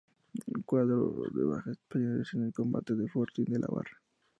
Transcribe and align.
Cuadro 0.65 1.13
de 1.35 1.43
bajas 1.43 1.77
españolas 1.77 2.33
en 2.33 2.45
el 2.47 2.53
combate 2.53 2.95
del 2.95 3.07
fortín 3.11 3.45
de 3.45 3.59
La 3.59 3.67
Barra 3.67 4.01